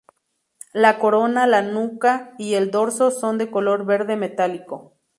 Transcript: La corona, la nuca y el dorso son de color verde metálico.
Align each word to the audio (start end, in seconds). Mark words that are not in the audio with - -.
La 0.73 0.97
corona, 0.97 1.45
la 1.45 1.61
nuca 1.61 2.33
y 2.39 2.55
el 2.55 2.71
dorso 2.71 3.11
son 3.11 3.37
de 3.37 3.51
color 3.51 3.85
verde 3.85 4.15
metálico. 4.17 4.95